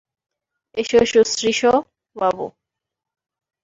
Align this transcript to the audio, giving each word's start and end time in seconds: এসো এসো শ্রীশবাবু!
এসো 0.77 0.95
এসো 1.03 1.21
শ্রীশবাবু! 1.31 2.45